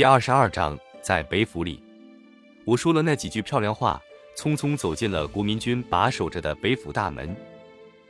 [0.00, 1.78] 第二十二章，在北府里，
[2.64, 4.00] 我说了那几句漂亮话，
[4.34, 7.36] 匆匆走进了国民军把守着的北府大门。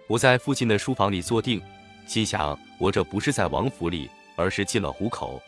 [0.06, 1.60] 我在父亲的书房里坐定，
[2.06, 5.42] 心想：我这不是在王府里，而是进了虎口。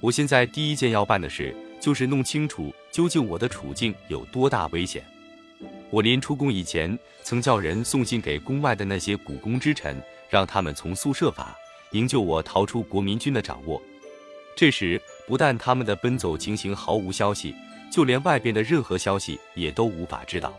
[0.00, 5.02] 我现在第一件要办的事，就是弄清楚究竟我的处境有多大危险。
[5.88, 9.96] 我临出宫以前，曾叫人送信给宫外的那些股肱之臣，
[10.28, 11.56] 让他们从速设法
[11.92, 13.80] 营救我，逃出国民军的掌握。
[14.54, 15.00] 这时，
[15.32, 17.54] 不但他们的奔走情形毫无消息，
[17.90, 20.52] 就连外边的任何消息也都无法知道。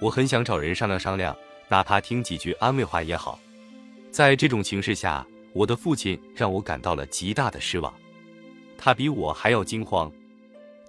[0.00, 1.36] 我很想找人商量商量，
[1.68, 3.38] 哪怕听几句安慰话也好。
[4.10, 7.94] 在这种情势下，我的父亲让我感到了极大的失望。
[8.76, 10.10] 他比我还要惊慌。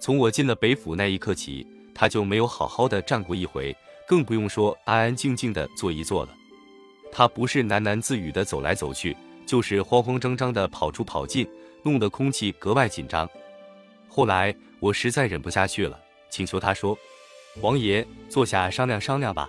[0.00, 3.72] 从我进了北府那一刻起，他就没有好好的站过一回，
[4.08, 6.34] 更不用说安安静静的坐一坐了。
[7.12, 11.46] 他不是喃喃自语的走来走去，就是慌慌张张的跑出跑进。
[11.86, 13.30] 弄得空气格外紧张。
[14.08, 15.96] 后来我实在忍不下去了，
[16.28, 16.98] 请求他说
[17.62, 19.48] ：“王爷，坐下商量商量吧，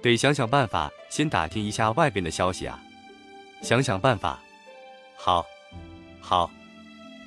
[0.00, 2.80] 得想想办法，先打听一下外边的消息啊。”
[3.60, 4.40] 想想办法，
[5.18, 5.44] 好，
[6.18, 6.50] 好。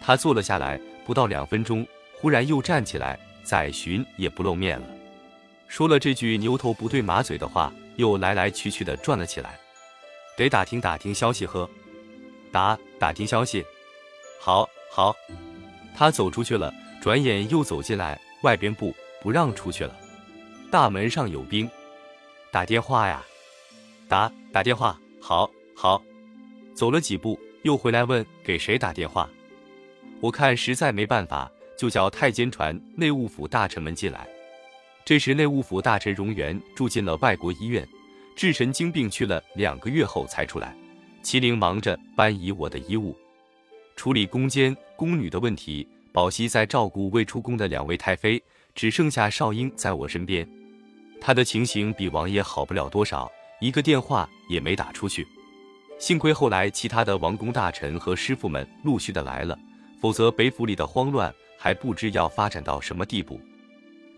[0.02, 1.86] 他坐了下来，不到两分钟，
[2.20, 4.88] 忽然又站起来，再寻也不露面了。
[5.68, 9.60] 说了这句牛头不对马嘴的话，又来来去去的转了起来。
[10.36, 11.70] 得打听打听消息呵，
[12.52, 13.64] 打打听消息。
[14.46, 15.16] 好，好，
[15.96, 19.96] 他走出去了，转眼又走进来，外边不不让出去了，
[20.70, 21.72] 大门上有兵，
[22.52, 23.24] 打电话呀，
[24.10, 26.04] 打打电话，好，好，
[26.76, 29.30] 走了几步，又回来问给谁打电话，
[30.20, 34.28] 我看实在没办法，就叫太监传内务府大臣们进来。
[35.06, 37.88] 这时内务府大臣荣源住进了外国医院，
[38.36, 40.76] 治神经病去了两个月后才出来，
[41.24, 43.18] 麒麟忙着搬移我的衣物。
[43.96, 48.42] 处理宫监宫女的问题，宝熙在照顾未出宫的两位太妃，
[48.76, 50.48] 只剩下少英在我身边。
[51.22, 55.26] 她的情形比王爷好不了多少，一个电话也没打出去。
[56.00, 59.58] 幸亏后来其他的王公大臣和师傅们陆续的来了，
[60.02, 63.40] 否则北府里的慌乱还不知要发展到什么地步。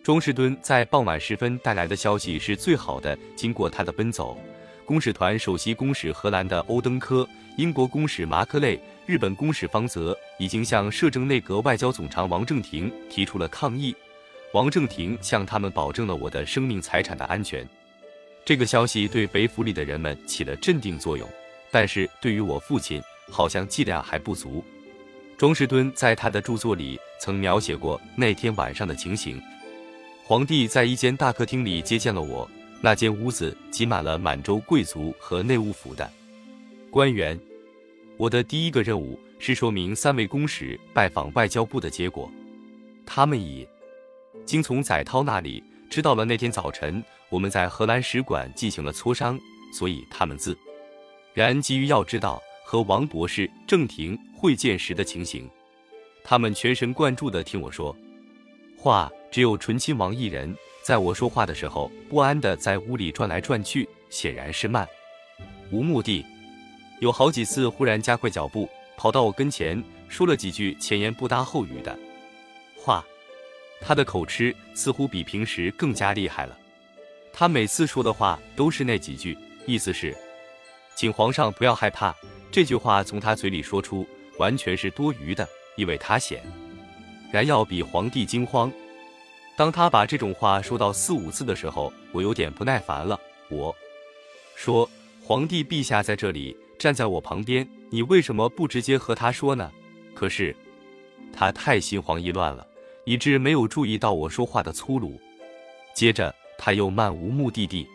[0.01, 4.37] 庄士敦在傍晚时分带来的消息是最好的，经过他的奔走。
[4.85, 7.27] 公使团首席公使荷兰的欧登科、
[7.57, 13.95] 英国公使马克类、日本公使方泽已经向摄政内阁外交总长王正廷提出了抗议。
[14.51, 17.67] 王正廷向他们保证了我的生命财产的安全。
[18.43, 21.27] 这个消息对北府里的人们起了镇定作用，
[21.71, 24.63] 但是对于我父亲好像剂量还不足。
[25.37, 29.41] 庄士敦在他的著作里曾描写过那天晚上的情形：
[30.23, 32.49] 皇帝在一间大客厅里接见了我。
[32.81, 36.09] 那间屋子挤满了满洲贵族和内务府的
[36.89, 37.39] 官员。
[38.17, 42.31] 我的第一个任务是说明三位公使拜访外交部的结果。
[43.05, 43.67] 他们已
[44.45, 49.39] 经从载涛那里知道了那天早晨我们在荷兰使馆进行了磋商，
[49.73, 50.57] 所以他们自
[51.33, 55.49] 然急于要知道和王博士、郑婷会见时的情形。
[56.23, 57.95] 他们全神贯注地听我说
[58.77, 60.55] 话，只有纯亲王一人。
[60.83, 64.87] 在我说话的时候，不安地在屋里转来转去，显然是慢
[65.71, 66.23] 无目的。
[66.99, 71.97] 有好几次忽然加快脚步，跑到我跟前，说了几句前言不搭后语的
[72.75, 73.05] 话。
[73.81, 76.57] 他的口吃似乎比平时更加厉害了。
[77.33, 80.15] 他每次说的话都是那几句，意思是
[80.95, 82.15] 请皇上不要害怕。
[82.49, 84.07] 这句话从他嘴里说出，
[84.37, 86.41] 完全是多余的，因为他显
[87.31, 88.71] 然要比皇帝惊慌。
[89.57, 93.19] 当他把这种话说到四五次的时候，我有点不耐烦了。
[93.49, 93.75] 我
[94.55, 94.89] 说
[95.21, 99.71] ：“皇帝陛下在这里站在我旁边，你为什么不直接和他说呢？”
[100.13, 100.55] 可是
[101.33, 102.63] 他太心慌意乱了，
[103.05, 105.19] 以致没有注意到我说话的粗鲁。
[105.95, 107.87] 接着他又漫无目的地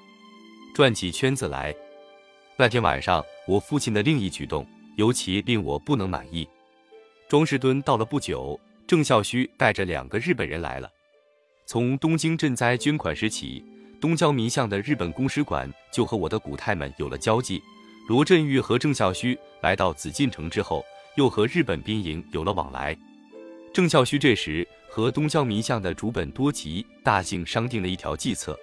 [0.74, 1.72] 转起圈子来。
[2.56, 4.66] 那天晚上，我父亲的另一举动
[4.96, 6.48] 尤其令我不能满意。
[7.28, 8.58] 庄士敦到了不久，
[8.88, 10.90] 郑孝胥带着两个日本人来了。
[11.64, 13.64] 从东京赈灾捐款时起，
[14.00, 17.62] 东郊民巷的日本公使馆就和我的古太们有了交际。
[18.08, 20.84] 罗振玉和郑孝胥来到紫禁城之后，
[21.16, 22.96] 又和日本兵营有了往来。
[23.72, 28.58] 郑孝胥这时和东郊民巷的主本多吉大姓商定了一条计策，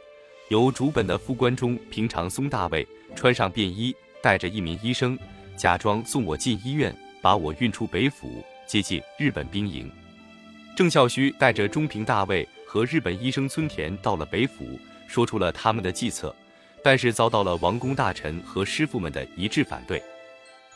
[0.49, 2.85] 由主本的副官中平常松大尉
[3.15, 5.17] 穿上便衣，带着一名医生，
[5.55, 9.89] 假装送我进医院，把我运出北府，接近日本兵营。
[10.75, 12.47] 郑孝胥带着中平大尉。
[12.69, 16.35] 和日本医生村田到了北府，说出了他们的计策，
[16.87, 20.01] 但是遭到了王公大臣和师傅们的一致反对。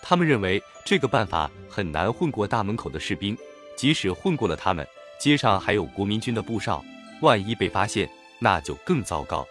[0.01, 3.37] 他们认为这个办法很难混过大门口的士兵，
[3.77, 4.85] 即使混过了他们，
[5.17, 6.83] 街上还有国民军的布哨，
[7.21, 8.09] 万一被发现，
[8.39, 9.47] 那就更糟糕。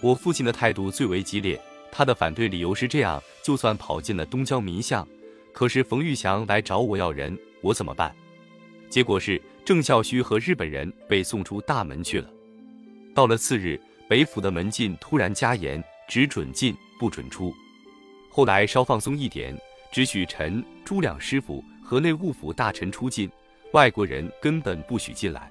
[0.00, 1.60] 我父亲的态度最为激烈，
[1.92, 5.06] 他的反对理由是这样：就算跑进了东郊民巷，
[5.52, 8.10] 可是冯玉祥来找我要人，我怎么办？
[8.88, 12.30] 结果是郑孝胥和日本人被送出大门去了。
[13.14, 13.78] 到了次日，
[14.08, 17.54] 北府的门禁突然加严，只准进不准出。
[18.30, 19.56] 后来稍放松一点，
[19.92, 23.30] 只许陈、朱两师傅和内务府大臣出进，
[23.72, 25.50] 外国人根本不许进来。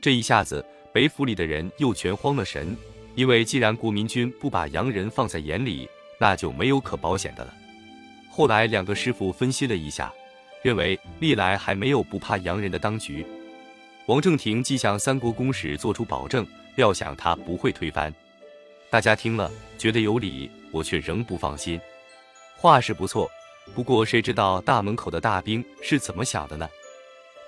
[0.00, 2.76] 这一下子，北府里的人又全慌了神。
[3.14, 5.88] 因为既然国民军不把洋人放在眼里，
[6.20, 7.54] 那就没有可保险的了。
[8.30, 10.12] 后来两个师傅分析了一下，
[10.62, 13.26] 认为历来还没有不怕洋人的当局。
[14.04, 16.46] 王正廷既向三国公使做出保证，
[16.76, 18.14] 料想他不会推翻。
[18.88, 21.80] 大家听了觉得有理，我却仍不放心。
[22.56, 23.28] 话是不错，
[23.74, 26.68] 不过谁知道大门口的大兵是怎么想的呢？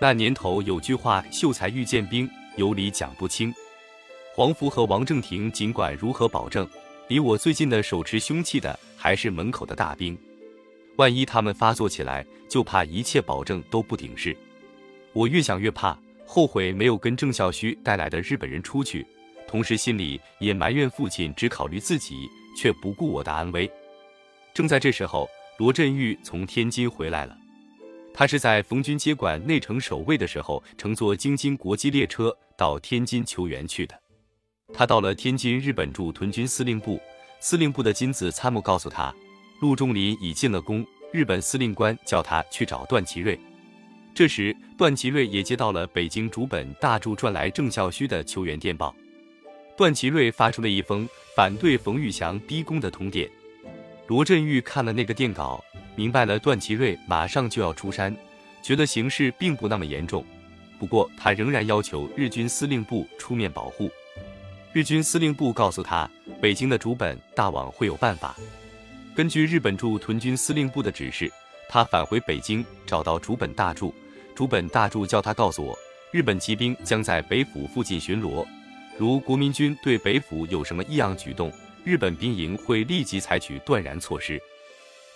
[0.00, 3.54] 那年头有句话：“秀才遇见兵，有理讲不清。”
[4.34, 6.68] 黄福和王正廷尽管如何保证，
[7.08, 10.16] 离我最近的手持凶器的还是门口的大兵。
[10.96, 14.36] 万一他们发作起来，就怕一切保证都不顶事。
[15.12, 19.04] 我越想越怕，后悔没有跟郑孝胥带来的日本人出去，
[19.48, 23.68] 同时心里也埋怨父亲只考虑自己，却不顾我的安危。
[24.52, 25.28] 正在这时候，
[25.58, 27.36] 罗振玉从天津回来了。
[28.12, 33.98] 他是在冯军接管内城守卫的时候，乘坐京津国际列车到天津求援去的。
[34.74, 37.00] 他到了天津日本驻屯军司令部，
[37.40, 39.14] 司令部的金子参谋告诉他，
[39.60, 43.38] 陆仲林已进了宫，日本司令官叫他去找段祺瑞。
[44.14, 48.94] 这时，段祺瑞也接到了北京主本大柱传来郑孝胥的求援电报。
[49.78, 53.30] 段祺瑞发出了一封反对冯玉祥逼宫的通电。
[54.08, 55.64] 罗振玉看了那个电稿，
[55.94, 58.12] 明白了段祺瑞马上就要出山，
[58.60, 60.24] 觉得形势并不那么严重。
[60.80, 63.88] 不过，他仍然要求日军司令部出面保护。
[64.72, 66.10] 日军司令部告诉他，
[66.40, 68.34] 北京的主本大王会有办法。
[69.14, 71.30] 根据日本驻屯军司令部的指示，
[71.68, 73.94] 他返回北京，找到主本大柱。
[74.34, 75.78] 主本大柱叫他告诉我，
[76.10, 78.44] 日本骑兵将在北府附近巡逻，
[78.98, 81.52] 如国民军对北府有什么异样举动，
[81.84, 84.42] 日本兵营会立即采取断然措施。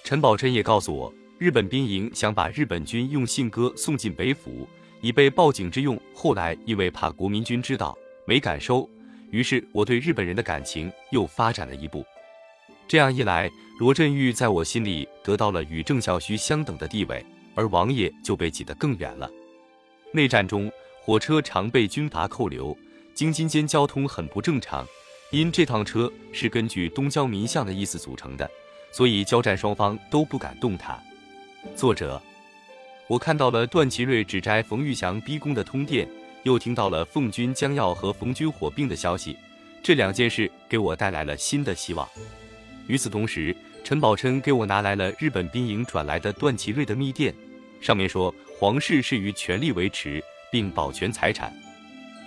[0.05, 4.69] 陈宝琛也告诉我，日本兵营想把日本军用信鸽送进北府，
[5.01, 6.01] 以备报警之用。
[6.15, 8.89] 后来因为怕国民军知道，没敢收。
[9.33, 12.07] 于是我对日本人的感情又发展了一步，
[12.87, 13.51] 这样一来，
[13.81, 17.25] 罗振玉在我心里得到了与郑孝胥相等的地位，
[17.57, 19.29] 而王爷就被挤得更远了。
[20.13, 20.71] 内战中，
[21.01, 22.77] 火车常被军阀扣留，
[23.15, 24.87] 京津间交通很不正常。
[25.31, 28.51] 因这趟车是根据东交民巷的意思组成的，
[28.91, 31.01] 所以交战双方都不敢动它。
[31.75, 32.21] 作者，
[33.09, 36.09] 我看到了段祺瑞指摘冯玉祥逼宫的通电。
[36.45, 39.37] 又听到了奉军将要和冯军火并的消息，
[39.81, 42.09] 这两件事给我带来了新的希望。
[42.89, 43.55] 与此同时，
[43.85, 47.33] 陈宝琛给我拿来了日本兵营转来的段祺瑞的密电，
[47.81, 50.21] 上面说皇室是于全力维持
[50.51, 51.55] 并保全财产。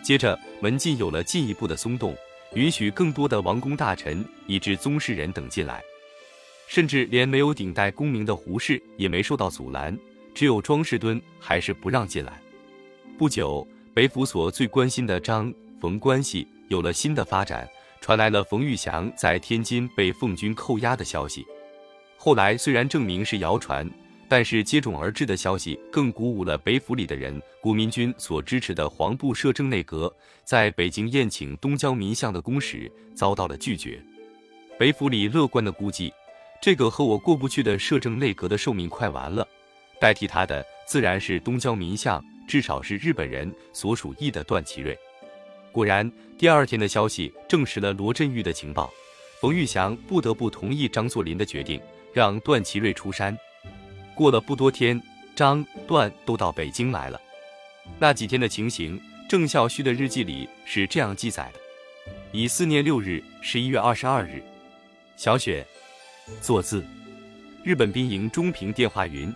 [0.05, 2.15] 接着门禁有了进一步的松动，
[2.53, 5.83] 允许更多的王公大臣以至宗室人等进来，
[6.67, 9.97] 甚至连没有顶戴功名的胡氏也没受到阻拦，
[10.35, 12.39] 只有庄士敦还是不让进来。
[13.17, 13.67] 不久。
[13.95, 17.65] 北府所最关心的张冯关系有了新的发展，
[18.01, 21.45] 传来了冯玉祥在天津被奉军扣押的消息。
[22.17, 23.89] 后来虽然证明是谣传，
[24.27, 27.41] 但是接踵而至的消息更鼓舞了北府里的人。
[27.61, 30.13] 国民军所支持的黄埔摄政内阁
[30.43, 33.99] 在北京宴请东交民巷的公使遭到了拒绝。
[34.77, 36.13] 北府里乐观的估计，
[36.61, 39.47] 这个和我过不去的摄政内阁的寿命快完了，
[39.99, 42.23] 代替他的自然是东交民巷。
[42.47, 44.95] 至少是日本人所属意的段祺瑞。
[45.71, 48.93] 果然，第二天的消息证实了罗振玉的情报。
[49.41, 51.81] 冯玉祥不得不同意张作霖的决定，
[52.13, 53.35] 让段祺瑞出山。
[54.15, 54.99] 过了不多天，
[55.35, 57.21] 张段都到北京来了。
[57.99, 61.59] 那几天的情形，郑孝胥的日记里是这样记载的：
[62.31, 64.41] 乙巳年六日，十一月二十二日，
[65.17, 65.63] 小雪，
[66.41, 66.83] 作字。
[67.63, 69.31] 日本兵营中平电话云。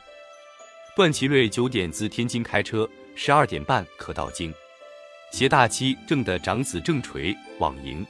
[0.96, 4.54] 段祺瑞九点自天津开车，十二点半可到京。
[5.32, 8.06] 携大妻正的长子郑垂往迎。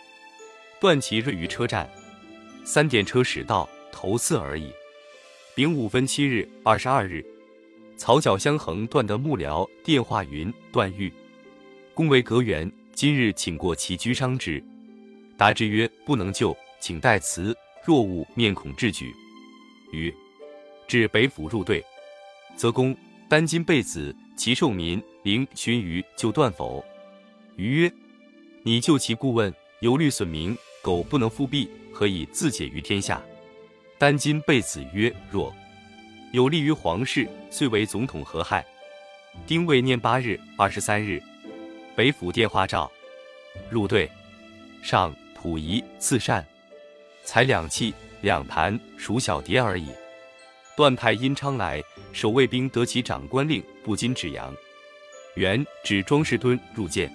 [0.79, 1.89] 段祺瑞于车站，
[2.63, 4.71] 三点车驶到，头次而已。
[5.55, 7.25] 丙午分七日，二十二日，
[7.97, 11.11] 草脚相横断的幕僚电话云：段誉，
[11.93, 14.63] 公为阁员，今日请过其居商之。
[15.37, 17.55] 答之曰：不能救，请代辞。
[17.83, 19.13] 若误，面孔质举。
[19.91, 20.13] 于
[20.87, 21.83] 至北府入队。
[22.55, 22.95] 则公
[23.27, 26.83] 丹金贝子其受民灵寻于就断否？
[27.55, 27.91] 余曰：
[28.63, 33.21] 你救其故问，有虑损民，苟不能复辟，何以自解于天下？
[33.99, 35.53] 丹金贝子曰：若
[36.31, 38.65] 有利于皇室，遂为总统何害？
[39.45, 41.21] 丁未念八日、二十三日，
[41.97, 42.89] 北府电话召
[43.69, 44.09] 入队，
[44.81, 46.47] 上溥仪赐膳，
[47.25, 49.89] 才两器两盘，属小碟而已。
[50.77, 54.55] 段派殷昌来，守卫兵得其长官令，不禁止扬。
[55.35, 57.11] 原指庄士敦入见，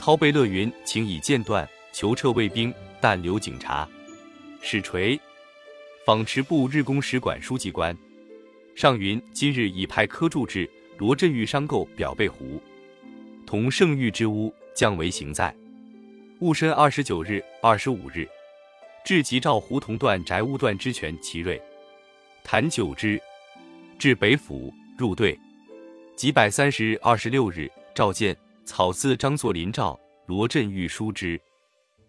[0.00, 3.88] 涛贝乐云，请以剑断，求撤卫兵，但留警察。
[4.60, 5.18] 使垂，
[6.06, 7.96] 访池部日工使馆书记官。
[8.74, 12.60] 上云今日已派科助至罗振玉商购表备胡，
[13.46, 15.54] 同圣谕之屋，将为行在。
[16.38, 18.26] 戊申二十九日、二十五日，
[19.04, 21.60] 至吉兆胡同段宅屋段之权齐瑞。
[22.42, 23.20] 谭九之
[23.98, 25.38] 至北府入队，
[26.16, 31.38] 几百三十日二十六日，召见草字张作霖诏罗振玉书之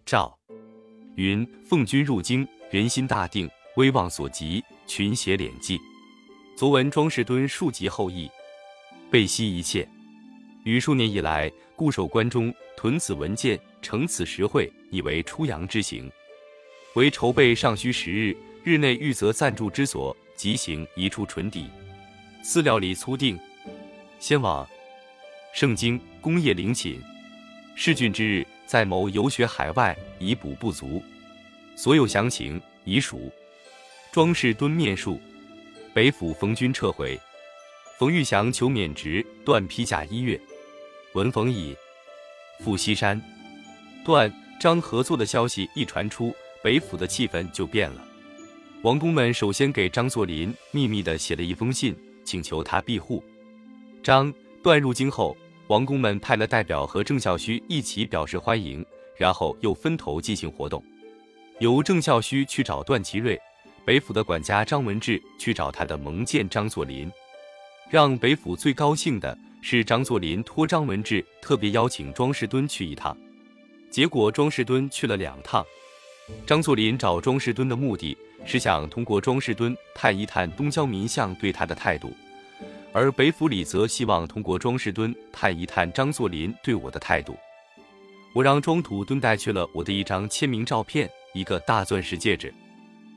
[0.06, 0.34] 诏
[1.16, 5.80] 云：奉军入京，人心大定，威望所及，群邪敛迹。
[6.56, 8.30] 昨闻庄士敦庶及后裔，
[9.10, 9.88] 备悉一切。
[10.64, 16.10] 于数年以来，固守关中，屯此文件，成此实惠，以为出洋之行。
[16.94, 20.16] 为筹备尚需十日，日内欲择暂住之所。
[20.34, 21.66] 即行一处唇底，
[22.42, 23.38] 私料里粗定，
[24.18, 24.68] 先往
[25.54, 27.00] 圣经工业陵寝。
[27.76, 31.00] 试郡之日，在谋游学海外，以补不足。
[31.76, 33.32] 所有详情已属。
[34.12, 35.18] 庄士敦面述。
[35.94, 37.18] 北府冯军撤回，
[37.98, 40.38] 冯玉祥求免职，段批假一月。
[41.14, 41.74] 闻冯已
[42.60, 43.18] 赴西山，
[44.04, 46.30] 段张合作的消息一传出，
[46.62, 48.04] 北府的气氛就变了。
[48.82, 53.24] 王公们首先给张作霖秘密的写了一封信，请求他庇护。
[54.02, 54.30] 张
[54.62, 55.34] 段入京后，
[55.68, 58.84] 王公们派了代表和郑孝胥一起表示欢迎，
[59.16, 60.84] 然后又分头进行活动。
[61.60, 63.40] 由郑孝胥去找段祺瑞，
[63.84, 67.10] 北府的管家张文志去找他的盟舰张作霖。
[67.90, 73.16] 让北府最高兴的是，张作霖托张文志特别邀请庄士敦去一趟。
[73.90, 75.64] 结果庄士敦去了两趟。
[76.46, 78.16] 张作霖找庄士敦的目的。
[78.44, 82.12] 是想通过庄士敦探一探东郊民巷对他的态度，
[82.92, 87.36] 而北府里则希望通过庄士敦探一探张作霖对我的态度。
[88.34, 92.52] 我让庄土敦带去了我的一张签名照片，一个大钻石戒指。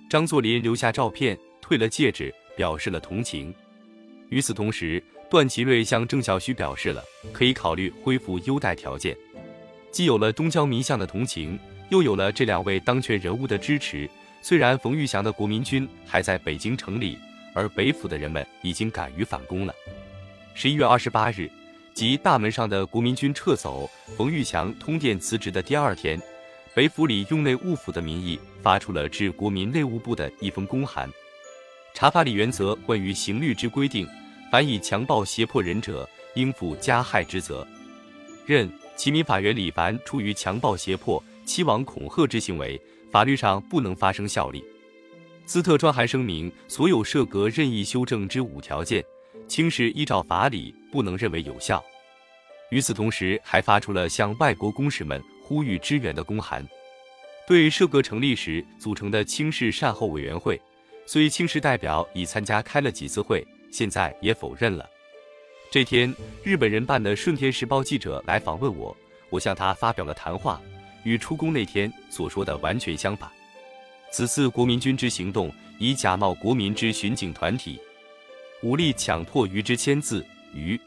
[0.10, 3.54] 张作霖留下照片，退了戒指，表示了同情。
[4.30, 9.16] 与此同时，段祺瑞向郑孝胥表示了可以考虑恢复优待条件。
[9.92, 11.58] 既有了东交民巷的同情，
[11.90, 14.10] 又有了这两位当权人物的支持。
[14.42, 17.18] 虽然冯玉祥的国民军还在北京城里，
[17.54, 19.74] 而北府的人们已经敢于反攻了。
[20.54, 21.50] 十一月二十八日，
[21.94, 26.22] 即大门上的国民军撤走，冯玉祥通电辞职的第二天，
[26.76, 31.10] 北府里用内务府的名义发出了致国民内务部的一封公函。
[31.94, 34.06] 查法理原则关于刑律之规定，
[34.52, 37.66] 凡以强暴胁迫人者，应负加害之责。
[38.46, 42.80] 任齐民法院李凡出于强暴胁迫、欺罔恐吓之行为。
[43.10, 44.62] 法律上不能发生效力。
[45.46, 49.02] 斯特专函声明，所有设格任意修正之五条件，
[49.48, 51.82] 轻视依照法理，不能认为有效。
[52.72, 56.68] 与此同时，还发出了向外国公使们呼吁支援的公函。
[57.48, 60.60] 对设阁成立时组成的清室善后委员会，
[61.06, 64.90] 虽清室代表已参加开了几次会，现在也否认了。
[65.70, 66.12] 这天，
[66.44, 68.98] 日本人办的《顺天时报》记者来访问我，
[69.30, 70.60] 我向他发表了谈话。
[71.04, 73.30] 与出宫那天所说的完全相反。
[74.12, 77.80] 此次国民军之行动，以假冒国民之巡警团体，
[78.64, 80.80] 武力强迫于之签字，于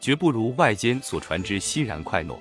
[0.00, 2.40] 绝不如外间所传之欣然快诺。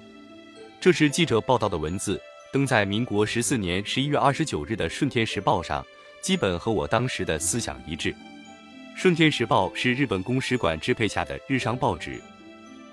[0.82, 2.20] 这是记者报道的文字，
[2.52, 5.86] 登在民国十四年十一月二十九日的《顺天时报》上，
[6.22, 8.12] 基本和我当时的思想一致。
[8.96, 12.20] 《顺天时报》是日本公使馆支配下的日商报纸。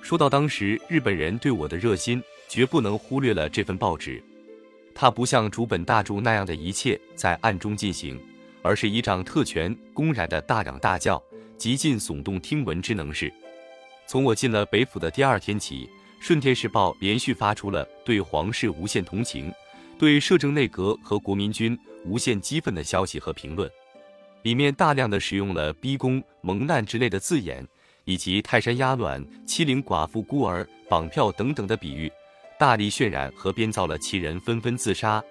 [0.02, 2.22] 说到当时日本人对我的热心。
[2.46, 4.22] 绝不能忽略了这份报纸，
[4.94, 8.18] 它不像竹本大著那样的一切在暗中进行，
[8.62, 11.22] 而是依仗特权，公然的大嚷大叫，
[11.58, 13.30] 极尽耸动听闻之能事。
[14.06, 15.84] 从我进了北府的第二天起，
[16.20, 19.52] 《顺天时报》连续发出了对皇室无限同情、
[19.98, 23.70] 对摄政内阁和国民军无限激愤的消息和评论，
[24.42, 27.66] 里面大量的使用了逼宫、蒙难之类的字眼，
[28.04, 32.10] 以及泰山压卵、欺凌寡妇孤儿、绑票等等的比喻。
[32.58, 35.22] 大力渲染和编造了其人纷纷自杀、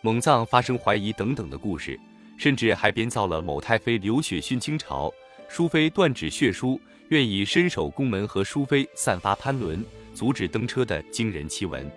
[0.00, 1.98] 蒙藏发生怀疑等等的故事，
[2.36, 5.12] 甚至还编造了某太妃流血殉清朝、
[5.48, 9.84] 淑妃断指血书、愿意伸手攻门和淑妃散发潘伦，
[10.18, 11.88] 阻止登车的惊人奇闻。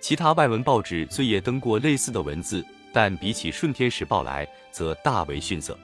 [0.00, 2.62] 其他外文报纸虽也登过类似的文字，
[2.92, 5.76] 但比起《顺天时报》来，则大为逊色。